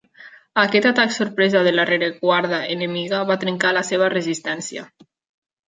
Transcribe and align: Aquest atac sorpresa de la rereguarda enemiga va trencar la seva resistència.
Aquest 0.61 0.87
atac 0.91 1.13
sorpresa 1.17 1.61
de 1.67 1.73
la 1.75 1.85
rereguarda 1.91 2.63
enemiga 2.77 3.21
va 3.33 3.39
trencar 3.45 3.75
la 3.79 3.85
seva 3.93 4.09
resistència. 4.19 4.91